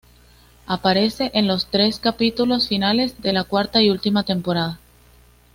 Aparece 0.65 1.29
en 1.35 1.45
los 1.47 1.67
tres 1.67 1.99
capítulos 1.99 2.67
finales 2.67 3.21
de 3.21 3.33
la 3.33 3.43
cuarta 3.43 3.83
y 3.83 3.91
última 3.91 4.23
temporada. 4.23 4.79